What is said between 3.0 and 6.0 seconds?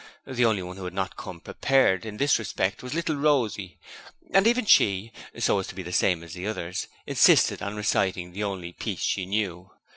Rosie, and even she so as to be the